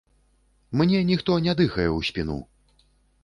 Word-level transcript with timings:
Мне 0.81 1.01
ніхто 1.09 1.37
не 1.47 1.53
дыхае 1.59 1.85
ў 1.97 2.09
спіну. 2.09 2.39